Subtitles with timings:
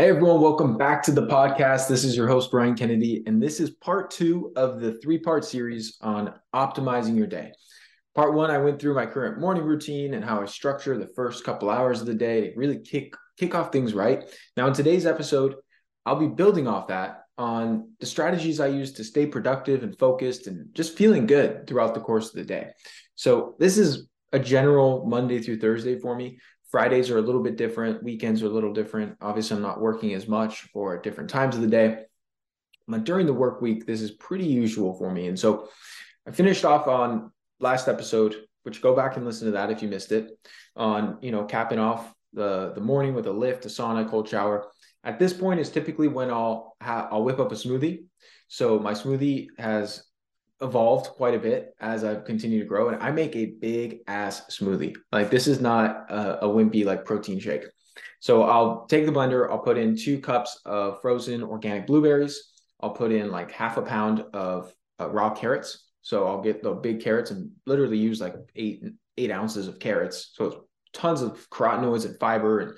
[0.00, 1.86] Hey everyone, welcome back to the podcast.
[1.86, 5.44] This is your host, Ryan Kennedy, and this is part two of the three part
[5.44, 7.52] series on optimizing your day.
[8.14, 11.44] Part one, I went through my current morning routine and how I structure the first
[11.44, 14.24] couple hours of the day to really kick, kick off things right.
[14.56, 15.56] Now, in today's episode,
[16.06, 20.46] I'll be building off that on the strategies I use to stay productive and focused
[20.46, 22.70] and just feeling good throughout the course of the day.
[23.16, 26.38] So, this is a general Monday through Thursday for me.
[26.70, 28.02] Fridays are a little bit different.
[28.02, 29.16] Weekends are a little different.
[29.20, 32.04] Obviously, I'm not working as much or at different times of the day.
[32.86, 35.28] But during the work week, this is pretty usual for me.
[35.28, 35.68] And so
[36.26, 39.88] I finished off on last episode, which go back and listen to that if you
[39.88, 40.30] missed it,
[40.76, 44.66] on you know capping off the the morning with a lift, a sauna, cold shower.
[45.02, 48.04] At this point is typically when I'll ha- I'll whip up a smoothie.
[48.48, 50.04] So my smoothie has
[50.60, 54.42] evolved quite a bit as I've continued to grow, and I make a big ass
[54.50, 54.94] smoothie.
[55.12, 57.64] Like this is not a, a wimpy like protein shake.
[58.20, 62.52] So I'll take the blender, I'll put in two cups of frozen organic blueberries.
[62.80, 65.88] I'll put in like half a pound of uh, raw carrots.
[66.02, 68.82] So I'll get the big carrots and literally use like eight
[69.16, 70.32] eight ounces of carrots.
[70.34, 70.56] So it's
[70.92, 72.72] tons of carotenoids and fiber and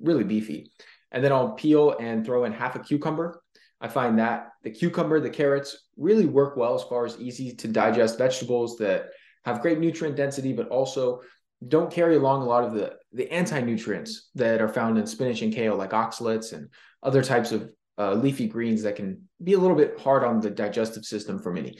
[0.00, 0.70] really beefy.
[1.10, 3.42] And then I'll peel and throw in half a cucumber
[3.80, 7.68] I find that the cucumber, the carrots really work well as far as easy to
[7.68, 9.10] digest vegetables that
[9.44, 11.20] have great nutrient density, but also
[11.66, 15.52] don't carry along a lot of the, the anti-nutrients that are found in spinach and
[15.52, 16.68] kale, like oxalates and
[17.02, 17.68] other types of
[17.98, 21.52] uh, leafy greens that can be a little bit hard on the digestive system for
[21.52, 21.78] many.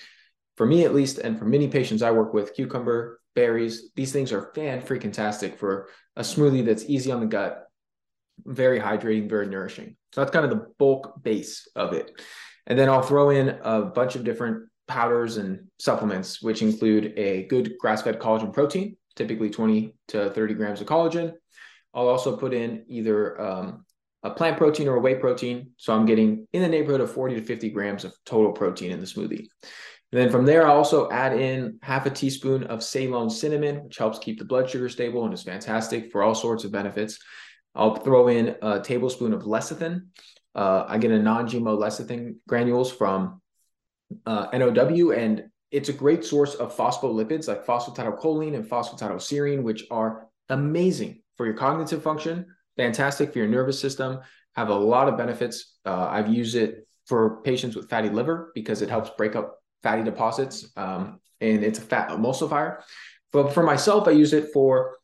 [0.57, 4.33] For me, at least, and for many patients I work with, cucumber, berries, these things
[4.33, 7.65] are fan freaking tastic for a smoothie that's easy on the gut,
[8.45, 9.97] very hydrating, very nourishing.
[10.13, 12.11] So that's kind of the bulk base of it.
[12.69, 17.47] And then I'll throw in a bunch of different powders and supplements, which include a
[17.47, 21.33] good grass fed collagen protein, typically 20 to 30 grams of collagen.
[21.95, 23.85] I'll also put in either um,
[24.23, 25.71] a plant protein or a whey protein.
[25.79, 29.01] So I'm getting in the neighborhood of 40 to 50 grams of total protein in
[29.01, 29.47] the smoothie.
[30.11, 33.99] And then from there, I also add in half a teaspoon of Ceylon cinnamon, which
[33.99, 37.19] helps keep the blood sugar stable and is fantastic for all sorts of benefits.
[37.75, 40.07] I'll throw in a tablespoon of lecithin.
[40.55, 43.41] Uh, I get a non-GMO lecithin granules from
[44.27, 50.29] uh, NOW, and it's a great source of phospholipids like phosphatidylcholine and phosphatidylserine, which are
[50.49, 54.21] amazing for your cognitive function, fantastic for your nervous system,
[54.57, 55.77] have a lot of benefits.
[55.85, 60.03] Uh, I've used it for patients with fatty liver because it helps break up fatty
[60.03, 62.81] deposits, um, and it's a fat emulsifier.
[63.33, 64.97] But for myself, I use it for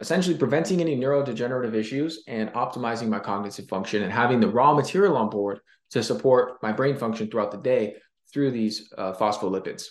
[0.00, 5.16] essentially preventing any neurodegenerative issues and optimizing my cognitive function and having the raw material
[5.16, 5.60] on board
[5.90, 7.96] to support my brain function throughout the day
[8.32, 9.86] through these uh, phospholipids.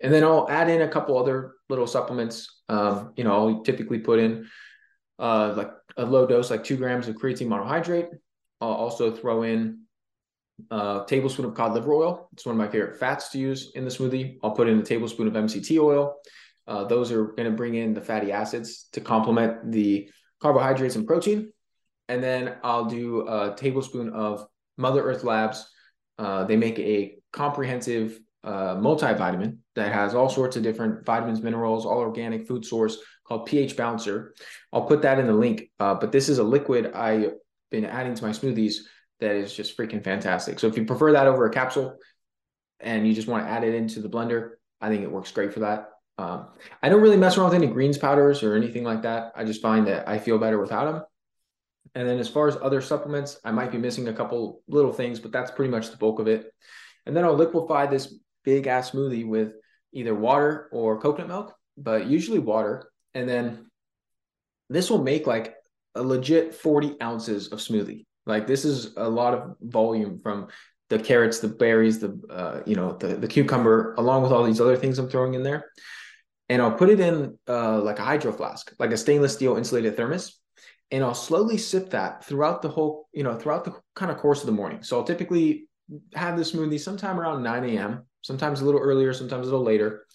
[0.00, 2.62] And then I'll add in a couple other little supplements.
[2.68, 4.46] Um, you know, I'll typically put in
[5.18, 8.08] uh, like a low dose, like two grams of creatine monohydrate.
[8.60, 9.82] I'll also throw in
[10.70, 12.28] a tablespoon of cod liver oil.
[12.32, 14.38] It's one of my favorite fats to use in the smoothie.
[14.42, 16.16] I'll put in a tablespoon of MCT oil.
[16.66, 20.08] Uh, those are going to bring in the fatty acids to complement the
[20.40, 21.52] carbohydrates and protein.
[22.08, 25.66] And then I'll do a tablespoon of Mother Earth Labs.
[26.18, 31.84] Uh, they make a comprehensive uh, multivitamin that has all sorts of different vitamins, minerals,
[31.84, 34.34] all organic food source called pH Balancer.
[34.72, 35.68] I'll put that in the link.
[35.80, 37.32] Uh, but this is a liquid I've
[37.70, 38.76] been adding to my smoothies
[39.20, 40.58] that is just freaking fantastic.
[40.58, 41.96] So if you prefer that over a capsule
[42.78, 44.50] and you just want to add it into the blender,
[44.80, 45.88] I think it works great for that.
[46.18, 46.46] Um,
[46.82, 49.32] I don't really mess around with any greens powders or anything like that.
[49.36, 51.02] I just find that I feel better without them.
[51.94, 55.20] And then as far as other supplements, I might be missing a couple little things,
[55.20, 56.52] but that's pretty much the bulk of it.
[57.04, 59.52] And then I'll liquefy this big ass smoothie with
[59.92, 62.90] either water or coconut milk, but usually water.
[63.14, 63.66] And then
[64.68, 65.54] this will make like
[65.94, 68.04] a legit 40 ounces of smoothie.
[68.24, 70.48] Like this is a lot of volume from
[70.88, 74.60] the carrots, the berries, the uh, you know the the cucumber, along with all these
[74.60, 75.66] other things I'm throwing in there
[76.48, 79.96] and I'll put it in uh, like a hydro flask, like a stainless steel insulated
[79.96, 80.38] thermos,
[80.90, 84.40] and I'll slowly sip that throughout the whole, you know, throughout the kind of course
[84.40, 84.82] of the morning.
[84.82, 85.68] So I'll typically
[86.14, 90.06] have the smoothie sometime around 9 a.m., sometimes a little earlier, sometimes a little later,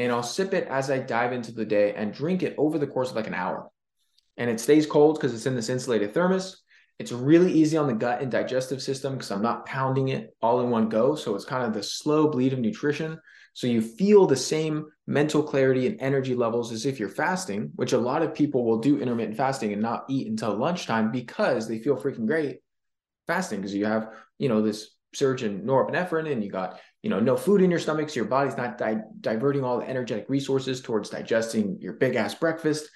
[0.00, 2.86] and I'll sip it as I dive into the day and drink it over the
[2.86, 3.68] course of like an hour.
[4.36, 6.62] And it stays cold because it's in this insulated thermos.
[6.98, 10.60] It's really easy on the gut and digestive system because I'm not pounding it all
[10.60, 11.14] in one go.
[11.16, 13.18] So it's kind of the slow bleed of nutrition.
[13.52, 17.92] So you feel the same mental clarity and energy levels as if you're fasting, which
[17.92, 21.78] a lot of people will do intermittent fasting and not eat until lunchtime because they
[21.78, 22.60] feel freaking great
[23.26, 24.08] fasting because you have,
[24.38, 27.80] you know, this surge in norepinephrine and you got, you know, no food in your
[27.80, 28.08] stomach.
[28.08, 32.34] So your body's not di- diverting all the energetic resources towards digesting your big ass
[32.34, 32.88] breakfast.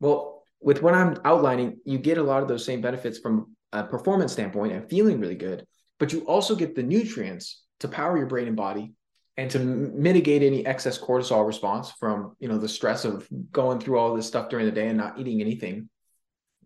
[0.00, 3.84] Well, with what I'm outlining, you get a lot of those same benefits from a
[3.84, 5.66] performance standpoint and feeling really good,
[5.98, 8.94] but you also get the nutrients to power your brain and body
[9.36, 13.98] and to mitigate any excess cortisol response from you know the stress of going through
[13.98, 15.88] all this stuff during the day and not eating anything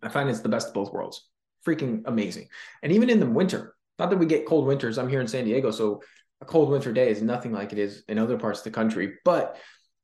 [0.02, 1.28] i find it's the best of both worlds
[1.67, 2.49] freaking amazing
[2.82, 5.44] and even in the winter not that we get cold winters i'm here in san
[5.44, 6.00] diego so
[6.40, 9.14] a cold winter day is nothing like it is in other parts of the country
[9.25, 9.58] but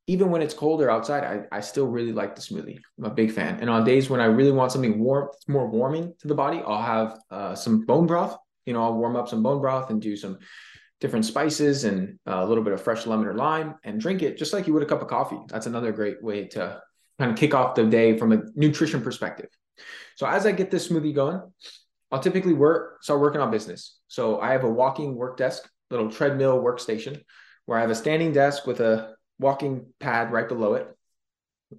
[0.08, 2.78] even when it's colder outside, I, I still really like the smoothie.
[2.98, 3.58] I'm a big fan.
[3.60, 6.82] And on days when I really want something warm, more warming to the body, I'll
[6.82, 8.36] have uh, some bone broth.
[8.66, 10.38] You know, I'll warm up some bone broth and do some
[11.00, 14.38] different spices and uh, a little bit of fresh lemon or lime and drink it
[14.38, 15.38] just like you would a cup of coffee.
[15.48, 16.80] That's another great way to
[17.18, 19.48] kind of kick off the day from a nutrition perspective.
[20.16, 21.40] So as I get this smoothie going,
[22.10, 23.98] I'll typically work start working on business.
[24.08, 27.20] So I have a walking work desk, little treadmill workstation
[27.66, 30.88] where I have a standing desk with a walking pad right below it.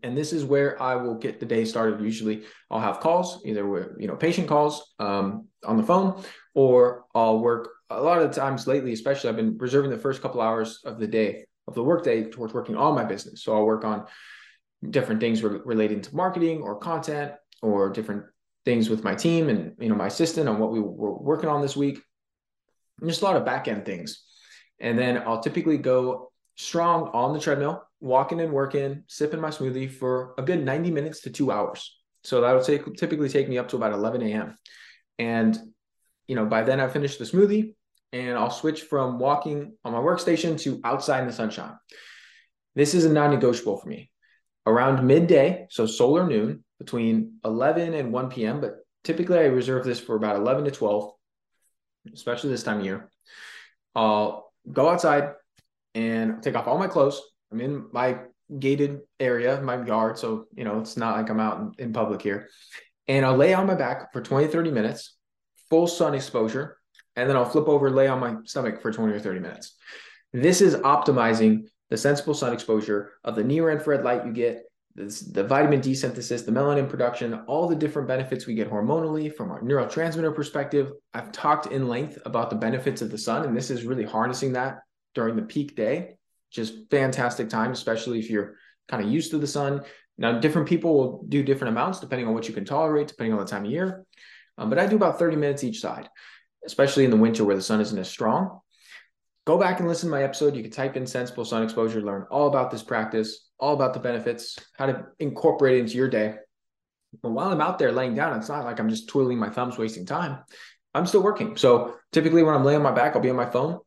[0.04, 2.02] And this is where I will get the day started.
[2.02, 6.22] Usually I'll have calls, either with, you know, patient calls um, on the phone,
[6.54, 10.42] or I'll work a lot of times lately, especially I've been reserving the first couple
[10.42, 13.44] hours of the day of the workday towards working on my business.
[13.44, 14.06] So I'll work on
[14.90, 18.26] different things re- relating to marketing or content or different
[18.66, 21.62] things with my team and you know my assistant on what we were working on
[21.62, 22.00] this week.
[23.00, 24.24] And just a lot of back end things.
[24.80, 29.92] And then I'll typically go strong on the treadmill, walking and working, sipping my smoothie
[29.92, 31.96] for a good 90 minutes to two hours.
[32.24, 34.58] So that would take, typically take me up to about 11 a.m.
[35.18, 35.58] And,
[36.28, 37.74] you know, by then I finish the smoothie
[38.14, 41.74] and I'll switch from walking on my workstation to outside in the sunshine.
[42.76, 44.12] This is a non negotiable for me.
[44.66, 50.00] Around midday, so solar noon, between 11 and 1 p.m., but typically I reserve this
[50.00, 51.12] for about 11 to 12,
[52.14, 53.10] especially this time of year.
[53.96, 55.32] I'll go outside,
[55.98, 57.20] and take off all my clothes.
[57.52, 58.20] I'm in my
[58.60, 60.20] gated area, my yard.
[60.20, 62.50] So, you know, it's not like I'm out in, in public here.
[63.08, 65.17] And I'll lay on my back for 20, 30 minutes,
[65.70, 66.78] full sun exposure.
[67.16, 69.76] And then I'll flip over, lay on my stomach for 20 or 30 minutes.
[70.34, 75.22] This is optimizing the sensible sun exposure of the near infrared light you get, this,
[75.22, 79.52] the vitamin D synthesis, the melanin production, all the different benefits we get hormonally from
[79.52, 80.92] our neurotransmitter perspective.
[81.14, 84.54] I've talked in length about the benefits of the sun, and this is really harnessing
[84.54, 84.80] that
[85.14, 86.18] during the peak day,
[86.52, 88.56] Just fantastic time, especially if you're
[88.88, 89.84] kind of used to the sun.
[90.18, 93.40] Now, different people will do different amounts depending on what you can tolerate, depending on
[93.40, 94.06] the time of year.
[94.58, 96.10] Um, but I do about 30 minutes each side,
[96.66, 98.60] especially in the winter where the sun isn't as strong.
[99.46, 100.56] Go back and listen to my episode.
[100.56, 104.00] You can type in sensible sun exposure, learn all about this practice, all about the
[104.00, 106.36] benefits, how to incorporate it into your day.
[107.22, 109.78] But while I'm out there laying down, it's not like I'm just twiddling my thumbs,
[109.78, 110.40] wasting time.
[110.94, 111.56] I'm still working.
[111.56, 113.80] So typically, when I'm laying on my back, I'll be on my phone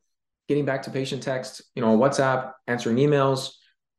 [0.50, 3.52] getting back to patient text, you know, on WhatsApp, answering emails,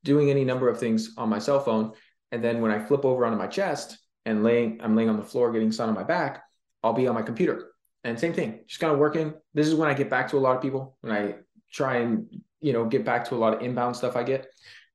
[0.03, 1.93] doing any number of things on my cell phone.
[2.33, 5.23] And then when I flip over onto my chest and laying, I'm laying on the
[5.23, 6.43] floor getting sun on my back,
[6.83, 7.71] I'll be on my computer.
[8.03, 9.33] And same thing, just kind of working.
[9.53, 11.35] This is when I get back to a lot of people, when I
[11.71, 12.27] try and,
[12.59, 14.47] you know, get back to a lot of inbound stuff I get.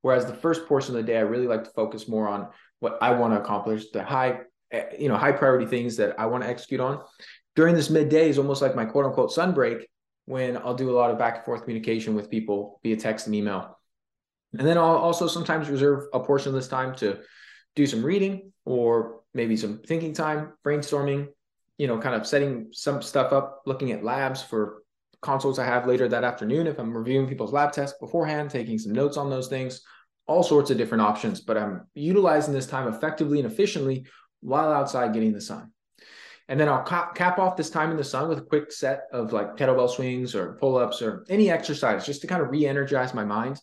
[0.03, 2.49] Whereas the first portion of the day, I really like to focus more on
[2.81, 4.41] what I want to accomplish, the high,
[4.71, 7.03] eh, you know, high priority things that I want to execute on.
[7.55, 9.89] During this midday is almost like my quote unquote sun break
[10.27, 13.35] when I'll do a lot of back and forth communication with people via text and
[13.35, 13.79] email.
[14.59, 17.21] And then I'll also sometimes reserve a portion of this time to
[17.75, 21.29] do some reading or maybe some thinking time, brainstorming,
[21.79, 24.83] you know, kind of setting some stuff up, looking at labs for
[25.23, 26.67] consoles I have later that afternoon.
[26.67, 29.83] If I'm reviewing people's lab tests beforehand, taking some notes on those things,
[30.27, 31.41] all sorts of different options.
[31.41, 34.06] But I'm utilizing this time effectively and efficiently
[34.41, 35.73] while outside getting the sun.
[36.49, 39.33] And then I'll cap off this time in the sun with a quick set of
[39.33, 43.13] like kettlebell swings or pull ups or any exercise just to kind of re energize
[43.15, 43.61] my mind.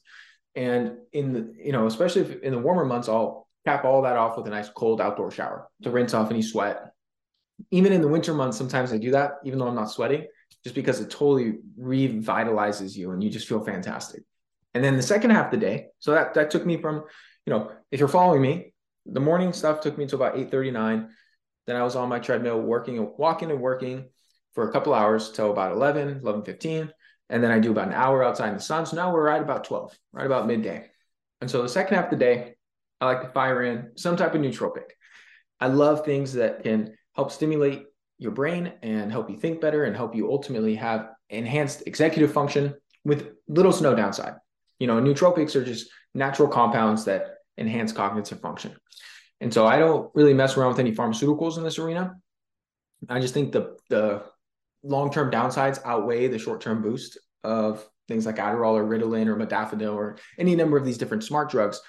[0.56, 4.36] And in the, you know, especially in the warmer months, I'll cap all that off
[4.36, 6.92] with a nice cold outdoor shower to rinse off any sweat.
[7.72, 10.28] Even in the winter months, sometimes I do that, even though I'm not sweating,
[10.64, 14.24] just because it totally revitalizes you and you just feel fantastic.
[14.74, 17.04] And then the second half of the day, so that that took me from,
[17.46, 18.74] you know, if you're following me,
[19.06, 21.10] the morning stuff took me to about 8:39
[21.66, 24.10] then I was on my treadmill working and walking and working
[24.54, 26.92] for a couple hours till about 11, 11, 15.
[27.30, 28.86] And then I do about an hour outside in the sun.
[28.86, 30.90] So now we're right about 12, right about midday.
[31.42, 32.56] And so the second half of the day,
[33.02, 34.92] I like to fire in some type of nootropic.
[35.60, 37.86] I love things that can help stimulate
[38.18, 42.74] your brain and help you think better and help you ultimately have enhanced executive function
[43.04, 44.36] with little to no downside.
[44.80, 48.76] You know, nootropics are just natural compounds that enhance cognitive function.
[49.42, 52.16] And so I don't really mess around with any pharmaceuticals in this arena.
[53.10, 54.24] I just think the the
[54.84, 60.18] long-term downsides outweigh the short-term boost of things like Adderall or Ritalin or modafinil or
[60.38, 61.82] any number of these different smart drugs.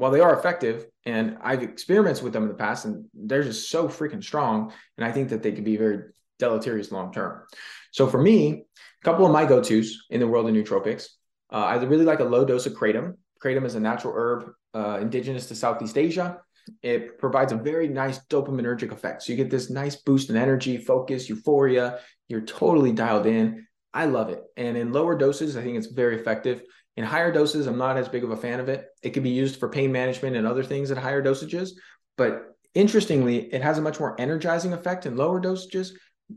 [0.00, 3.68] While they are effective, and I've experimented with them in the past, and they're just
[3.68, 6.04] so freaking strong, and I think that they could be very
[6.38, 7.42] deleterious long term.
[7.90, 8.64] So for me,
[9.02, 11.08] a couple of my go tos in the world of nootropics,
[11.52, 13.16] uh, I really like a low dose of kratom.
[13.44, 16.38] Kratom is a natural herb uh, indigenous to Southeast Asia.
[16.82, 19.22] It provides a very nice dopaminergic effect.
[19.22, 21.98] So you get this nice boost in energy, focus, euphoria.
[22.26, 23.66] You're totally dialed in.
[23.92, 24.42] I love it.
[24.56, 26.62] And in lower doses, I think it's very effective.
[27.00, 28.84] In higher doses, I'm not as big of a fan of it.
[29.02, 31.70] It can be used for pain management and other things at higher dosages.
[32.18, 32.42] But
[32.74, 35.92] interestingly, it has a much more energizing effect in lower dosages,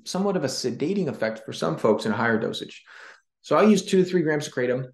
[0.05, 2.81] somewhat of a sedating effect for some folks in higher dosage.
[3.41, 4.85] So I'll use two to three grams of kratom.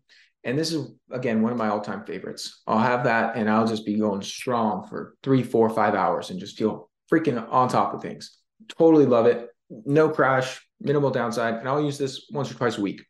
[0.43, 2.63] And this is, again, one of my all time favorites.
[2.65, 6.39] I'll have that and I'll just be going strong for three, four, five hours and
[6.39, 8.39] just feel freaking on top of things.
[8.69, 9.49] Totally love it.
[9.69, 11.57] No crash, minimal downside.
[11.57, 13.05] And I'll use this once or twice a week.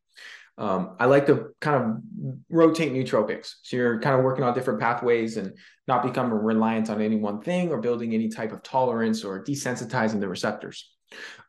[0.60, 3.54] Um, I like to kind of rotate nootropics.
[3.64, 7.42] So you're kind of working on different pathways and not become reliant on any one
[7.42, 10.92] thing or building any type of tolerance or desensitizing the receptors.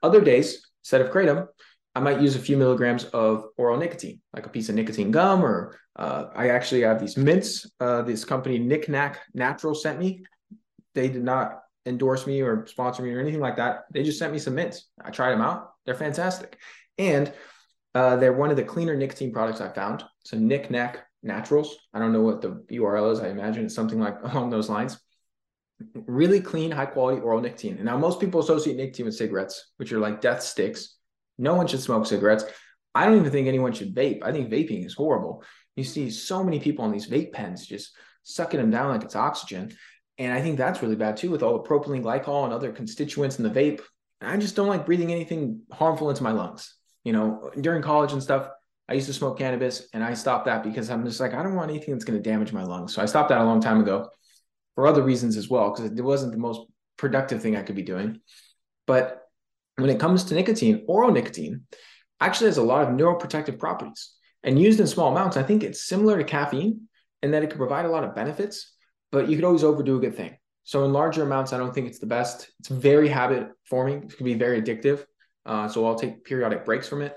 [0.01, 1.49] Other days, instead of kratom,
[1.97, 5.45] I might use a few milligrams of oral nicotine, like a piece of nicotine gum,
[5.45, 7.69] or uh, I actually have these mints.
[7.81, 10.23] Uh, this company, Nick Nack Natural, sent me.
[10.95, 13.87] They did not endorse me or sponsor me or anything like that.
[13.93, 14.89] They just sent me some mints.
[15.05, 15.73] I tried them out.
[15.85, 16.59] They're fantastic.
[16.97, 17.33] And
[17.95, 20.05] uh, they're one of the cleaner nicotine products I found.
[20.25, 21.77] So Nick Nack Naturals.
[21.93, 23.21] I don't know what the URL is.
[23.21, 24.99] I imagine it's something like along those lines.
[25.95, 27.77] Really clean, high quality oral nicotine.
[27.77, 30.97] And now most people associate nicotine with cigarettes, which are like death sticks.
[31.39, 32.45] No one should smoke cigarettes.
[32.95, 34.23] I don't even think anyone should vape.
[34.23, 35.43] I think vaping is horrible.
[35.77, 39.17] You see so many people on these vape pens just sucking them down like it's
[39.17, 39.75] oxygen.
[40.19, 43.39] And I think that's really bad too, with all the propylene glycol and other constituents
[43.39, 43.81] in the vape.
[44.21, 46.75] I just don't like breathing anything harmful into my lungs.
[47.05, 48.49] You know, during college and stuff,
[48.89, 51.55] I used to smoke cannabis and I stopped that because I'm just like, I don't
[51.55, 52.95] want anything that's going to damage my lungs.
[52.95, 54.09] So I stopped that a long time ago
[54.75, 56.61] for other reasons as well, because it wasn't the most
[56.97, 58.21] productive thing I could be doing.
[58.87, 59.23] But
[59.77, 61.63] when it comes to nicotine, oral nicotine
[62.21, 64.13] actually has a lot of neuroprotective properties.
[64.43, 66.89] And used in small amounts, I think it's similar to caffeine
[67.23, 68.75] in that it can provide a lot of benefits,
[69.13, 70.37] but you could always overdo a good thing.
[70.65, 72.51] So in larger amounts, I don't think it's the best.
[72.59, 74.05] It's very habit forming.
[74.05, 75.05] It can be very addictive.
[75.47, 77.15] Uh, so I'll take periodic breaks from it.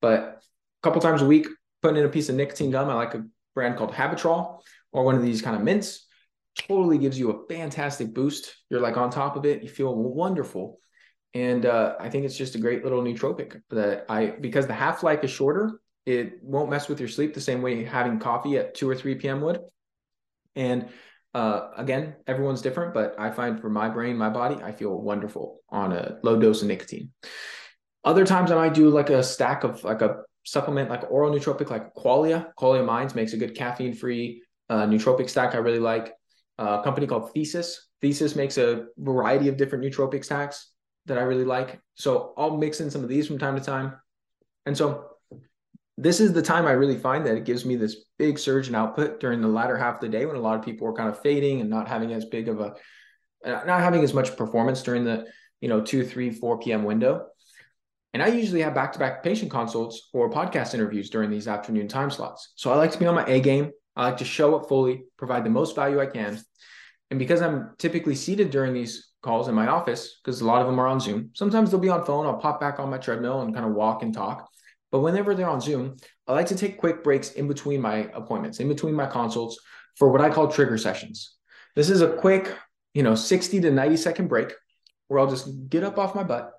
[0.00, 0.36] But a
[0.82, 1.46] couple times a week,
[1.82, 2.88] putting in a piece of nicotine gum.
[2.88, 4.62] I like a brand called Habitrol
[4.92, 6.06] or one of these kind of mints.
[6.56, 8.56] Totally gives you a fantastic boost.
[8.70, 9.62] You're like on top of it.
[9.62, 10.78] You feel wonderful.
[11.34, 15.02] And uh, I think it's just a great little nootropic that I, because the half
[15.02, 18.74] life is shorter, it won't mess with your sleep the same way having coffee at
[18.74, 19.40] 2 or 3 p.m.
[19.40, 19.58] would.
[20.54, 20.88] And
[21.34, 25.60] uh, again, everyone's different, but I find for my brain, my body, I feel wonderful
[25.68, 27.10] on a low dose of nicotine.
[28.04, 31.70] Other times I might do like a stack of like a supplement, like oral nootropic,
[31.70, 32.52] like Qualia.
[32.58, 36.12] Qualia Minds makes a good caffeine free uh, nootropic stack I really like.
[36.58, 37.88] Uh, a company called Thesis.
[38.00, 40.70] Thesis makes a variety of different nootropic stacks
[41.06, 41.80] that I really like.
[41.94, 43.94] So I'll mix in some of these from time to time.
[44.66, 45.06] And so
[45.96, 48.74] this is the time I really find that it gives me this big surge in
[48.74, 51.08] output during the latter half of the day when a lot of people are kind
[51.08, 52.74] of fading and not having as big of a,
[53.44, 55.26] not having as much performance during the,
[55.60, 56.84] you know, 2, 3, 4 p.m.
[56.84, 57.26] window.
[58.14, 61.88] And I usually have back to back patient consults or podcast interviews during these afternoon
[61.88, 62.52] time slots.
[62.54, 63.72] So I like to be on my A game.
[63.96, 66.40] I like to show up fully, provide the most value I can.
[67.10, 70.68] And because I'm typically seated during these calls in my office, because a lot of
[70.68, 72.24] them are on Zoom, sometimes they'll be on phone.
[72.24, 74.48] I'll pop back on my treadmill and kind of walk and talk.
[74.92, 75.96] But whenever they're on Zoom,
[76.28, 79.58] I like to take quick breaks in between my appointments, in between my consults
[79.96, 81.34] for what I call trigger sessions.
[81.74, 82.52] This is a quick,
[82.94, 84.52] you know, 60 to 90 second break
[85.08, 86.52] where I'll just get up off my butt.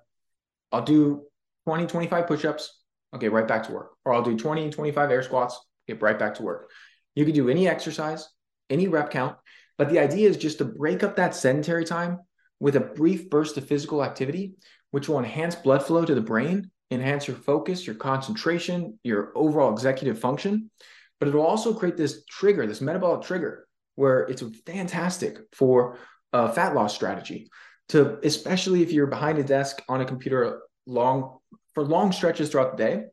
[0.70, 1.22] I'll do
[1.66, 2.80] 20, 25 push-ups,
[3.12, 3.90] I'll get right back to work.
[4.04, 6.70] Or I'll do 20, and 25 air squats, get right back to work.
[7.14, 8.28] You can do any exercise,
[8.70, 9.36] any rep count,
[9.78, 12.20] but the idea is just to break up that sedentary time
[12.60, 14.54] with a brief burst of physical activity,
[14.90, 19.72] which will enhance blood flow to the brain, enhance your focus, your concentration, your overall
[19.72, 20.70] executive function.
[21.18, 25.98] But it will also create this trigger, this metabolic trigger, where it's fantastic for
[26.32, 27.48] a fat loss strategy.
[27.90, 31.38] To especially if you're behind a desk on a computer long
[31.74, 33.04] for long stretches throughout the day,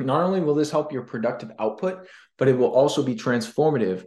[0.00, 2.06] not only will this help your productive output,
[2.38, 4.04] but it will also be transformative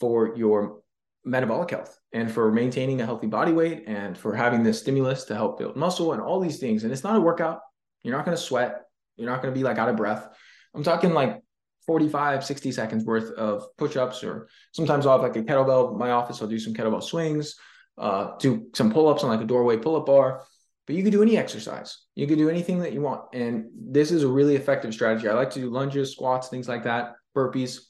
[0.00, 0.80] for your
[1.24, 5.34] metabolic health and for maintaining a healthy body weight and for having this stimulus to
[5.34, 6.82] help build muscle and all these things.
[6.82, 7.60] And it's not a workout.
[8.02, 8.82] You're not going to sweat.
[9.16, 10.28] You're not going to be like out of breath.
[10.74, 11.40] I'm talking like
[11.86, 16.10] 45, 60 seconds worth of push-ups, or sometimes I'll have like a kettlebell in my
[16.10, 16.40] office.
[16.40, 17.56] I'll do some kettlebell swings,
[17.96, 20.42] uh, do some pull-ups on like a doorway pull-up bar
[20.88, 21.98] but you can do any exercise.
[22.16, 23.22] You can do anything that you want.
[23.34, 25.28] And this is a really effective strategy.
[25.28, 27.80] I like to do lunges, squats, things like that, burpees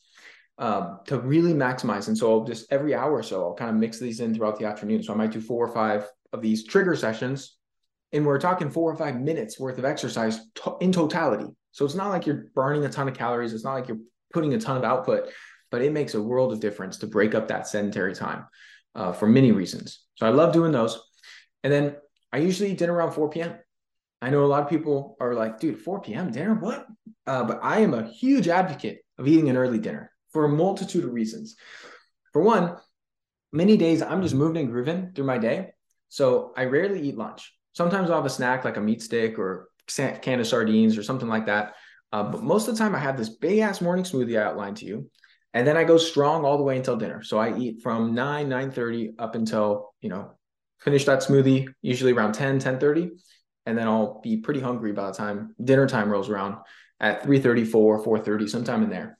[0.59, 2.09] um, to really maximize.
[2.09, 4.67] And so just every hour or so, I'll kind of mix these in throughout the
[4.67, 5.05] afternoon.
[5.05, 7.57] So I might do four or five of these trigger sessions
[8.13, 11.47] And we're talking four or five minutes worth of exercise to- in totality.
[11.73, 13.53] So it's not like you're burning a ton of calories.
[13.53, 14.01] It's not like you're
[14.33, 15.31] putting a ton of output,
[15.71, 18.47] but it makes a world of difference to break up that sedentary time
[18.95, 20.01] uh, for many reasons.
[20.15, 21.01] So I love doing those.
[21.63, 21.97] And then
[22.33, 23.55] I usually eat dinner around 4 p.m.
[24.21, 26.31] I know a lot of people are like, dude, 4 p.m.
[26.31, 26.87] dinner, what?
[27.27, 31.05] Uh, but I am a huge advocate of eating an early dinner for a multitude
[31.05, 31.57] of reasons.
[32.33, 32.77] For one,
[33.53, 35.73] many days I'm just moving and grooving through my day.
[36.09, 37.55] So I rarely eat lunch.
[37.73, 41.29] Sometimes I'll have a snack like a meat stick or can of sardines or something
[41.29, 41.75] like that.
[42.13, 44.79] Uh, but most of the time I have this big ass morning smoothie I outlined
[44.79, 45.11] to you.
[45.55, 47.23] And then I go strong all the way until dinner.
[47.23, 50.38] So I eat from 9, 9 30 up until, you know,
[50.81, 53.11] finish that smoothie, usually around 10, 10 30
[53.69, 56.57] and then I'll be pretty hungry by the time dinner time rolls around
[57.01, 59.19] at 3:34, 4:30, sometime in there.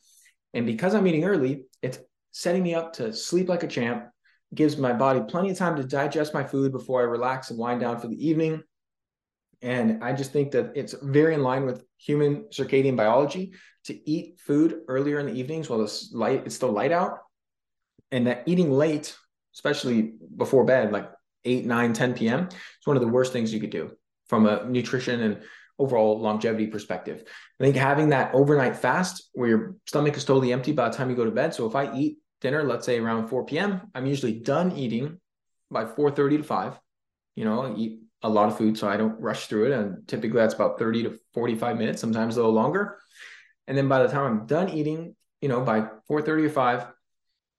[0.55, 1.99] And because I'm eating early, it's
[2.31, 4.09] setting me up to sleep like a champ,
[4.55, 7.81] gives my body plenty of time to digest my food before I relax and wind
[7.81, 8.63] down for the evening.
[9.61, 13.53] And I just think that it's very in line with human circadian biology
[13.85, 17.19] to eat food earlier in the evenings while it's light, it's still light out.
[18.13, 19.15] And that eating late,
[19.53, 21.11] especially before bed, like
[21.45, 23.93] 8, 9, 10 p.m., It's one of the worst things you could do
[24.27, 25.43] from a nutrition and
[25.79, 27.25] overall longevity perspective.
[27.61, 31.11] I think having that overnight fast where your stomach is totally empty by the time
[31.11, 31.55] you go to bed.
[31.55, 35.21] So if I eat dinner, let's say around 4 p.m., I'm usually done eating
[35.71, 36.81] by 4:30 to 5.
[37.37, 39.73] You know, I eat a lot of food, so I don't rush through it.
[39.73, 42.99] And typically that's about 30 to 45 minutes, sometimes a little longer.
[43.69, 46.87] And then by the time I'm done eating, you know, by 4:30 or 5,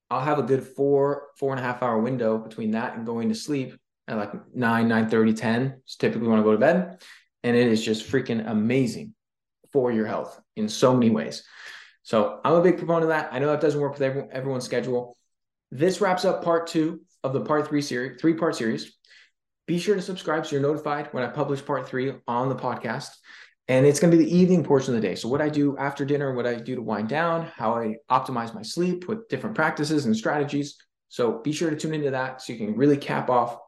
[0.10, 3.30] I'll have a good four, four and a half hour window between that and going
[3.30, 5.82] to sleep at like 9, 9 30, 10.
[5.84, 7.02] It's typically when I go to bed.
[7.44, 9.14] And it is just freaking amazing
[9.72, 11.44] for your health in so many ways.
[12.04, 13.30] So I'm a big proponent of that.
[13.32, 15.16] I know that doesn't work with everyone, everyone's schedule.
[15.72, 18.98] This wraps up part two of the part three series, three part series.
[19.68, 23.10] Be sure to subscribe so you're notified when I publish part three on the podcast.
[23.70, 25.14] And it's going to be the evening portion of the day.
[25.14, 28.54] So, what I do after dinner, what I do to wind down, how I optimize
[28.54, 30.76] my sleep with different practices and strategies.
[31.08, 33.60] So, be sure to tune into that so you can really cap off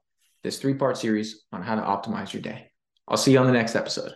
[0.43, 2.71] this three part series on how to optimize your day.
[3.08, 4.15] I'll see you on the next episode.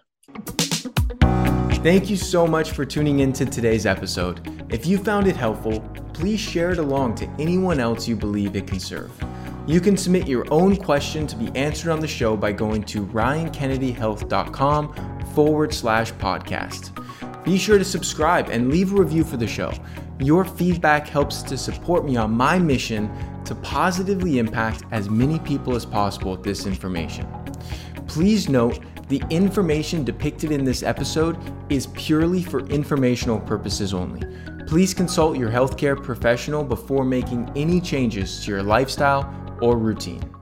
[1.83, 4.65] Thank you so much for tuning into today's episode.
[4.69, 5.81] If you found it helpful,
[6.13, 9.11] please share it along to anyone else you believe it can serve.
[9.67, 13.05] You can submit your own question to be answered on the show by going to
[13.05, 16.91] ryankennedyhealth.com forward slash podcast.
[17.43, 19.71] Be sure to subscribe and leave a review for the show.
[20.19, 23.11] Your feedback helps to support me on my mission
[23.43, 27.27] to positively impact as many people as possible with this information.
[28.07, 31.37] Please note the information depicted in this episode
[31.69, 34.25] is purely for informational purposes only.
[34.65, 40.34] Please consult your healthcare professional before making any changes to your lifestyle or routine.